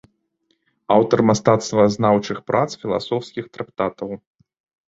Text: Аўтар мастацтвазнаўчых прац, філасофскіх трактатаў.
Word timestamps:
Аўтар 0.95 1.19
мастацтвазнаўчых 1.29 2.37
прац, 2.49 2.65
філасофскіх 2.85 3.45
трактатаў. 3.59 4.09